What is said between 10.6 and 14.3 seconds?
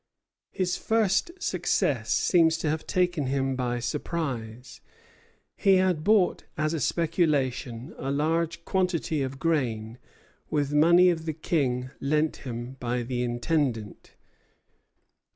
money of the King lent him by the Intendant.